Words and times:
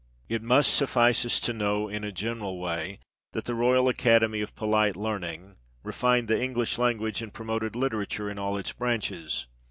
It 0.27 0.41
must 0.41 0.73
suffice 0.73 1.27
us 1.27 1.39
to 1.41 1.53
know, 1.53 1.87
in 1.87 2.03
a 2.03 2.11
general 2.11 2.59
way, 2.59 2.97
that 3.33 3.45
the" 3.45 3.53
Royal 3.53 3.87
Academy 3.87 4.41
of 4.41 4.55
Polite 4.55 4.95
Learning" 4.95 5.57
"refined 5.83 6.27
the 6.27 6.41
English 6.41 6.79
language, 6.79 7.21
and 7.21 7.31
promoted 7.31 7.75
literature 7.75 8.27
in 8.27 8.39
all 8.39 8.57
its 8.57 8.71
branches. 8.71 9.45